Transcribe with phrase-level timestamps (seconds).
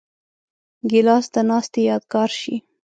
[0.89, 2.55] ګیلاس د ناستې یادګار شي.